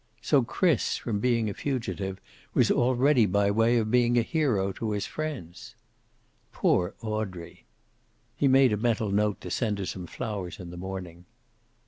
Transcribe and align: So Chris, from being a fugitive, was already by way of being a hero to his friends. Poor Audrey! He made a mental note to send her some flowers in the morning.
So 0.19 0.41
Chris, 0.41 0.97
from 0.97 1.19
being 1.19 1.47
a 1.47 1.53
fugitive, 1.53 2.19
was 2.55 2.71
already 2.71 3.27
by 3.27 3.51
way 3.51 3.77
of 3.77 3.91
being 3.91 4.17
a 4.17 4.23
hero 4.23 4.71
to 4.71 4.93
his 4.93 5.05
friends. 5.05 5.75
Poor 6.51 6.95
Audrey! 7.03 7.67
He 8.35 8.47
made 8.47 8.73
a 8.73 8.77
mental 8.77 9.11
note 9.11 9.39
to 9.41 9.51
send 9.51 9.77
her 9.77 9.85
some 9.85 10.07
flowers 10.07 10.59
in 10.59 10.71
the 10.71 10.75
morning. 10.77 11.25